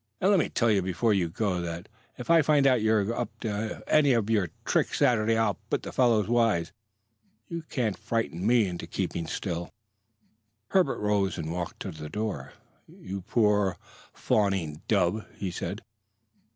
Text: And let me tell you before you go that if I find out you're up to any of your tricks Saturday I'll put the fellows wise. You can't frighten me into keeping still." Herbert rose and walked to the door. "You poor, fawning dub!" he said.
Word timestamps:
And 0.19 0.31
let 0.31 0.39
me 0.39 0.49
tell 0.49 0.71
you 0.71 0.81
before 0.81 1.13
you 1.13 1.29
go 1.29 1.61
that 1.61 1.87
if 2.17 2.31
I 2.31 2.41
find 2.41 2.65
out 2.65 2.81
you're 2.81 3.13
up 3.13 3.39
to 3.41 3.83
any 3.85 4.13
of 4.13 4.31
your 4.31 4.49
tricks 4.65 4.97
Saturday 4.97 5.37
I'll 5.37 5.59
put 5.69 5.83
the 5.83 5.91
fellows 5.91 6.27
wise. 6.27 6.71
You 7.49 7.61
can't 7.69 7.95
frighten 7.95 8.47
me 8.47 8.65
into 8.65 8.87
keeping 8.87 9.27
still." 9.27 9.69
Herbert 10.69 10.97
rose 10.97 11.37
and 11.37 11.51
walked 11.53 11.81
to 11.81 11.91
the 11.91 12.09
door. 12.09 12.53
"You 12.87 13.21
poor, 13.21 13.77
fawning 14.11 14.81
dub!" 14.87 15.27
he 15.35 15.51
said. 15.51 15.83